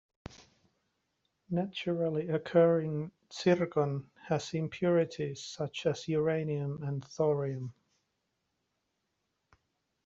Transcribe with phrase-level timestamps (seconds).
[1.51, 7.71] Naturally occurring zircon has impurities such as uranium and thorium.